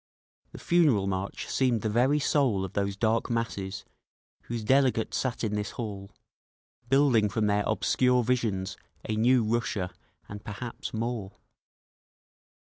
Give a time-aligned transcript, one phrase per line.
[0.51, 3.85] The Funeral March seemed the very soul of those dark masses
[4.45, 6.09] whose delegates sat in this hall,
[6.89, 8.77] building from their obscure visions
[9.07, 11.33] a new Russia—and perhaps more.